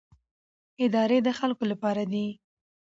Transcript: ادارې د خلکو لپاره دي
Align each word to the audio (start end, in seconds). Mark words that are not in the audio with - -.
ادارې 0.85 1.17
د 1.23 1.27
خلکو 1.39 1.63
لپاره 1.71 2.03
دي 2.11 2.25